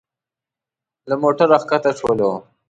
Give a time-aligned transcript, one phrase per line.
[1.09, 2.31] له موټره ښکته شولو.